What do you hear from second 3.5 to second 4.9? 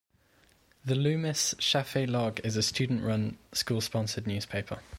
school-sponsored newspaper.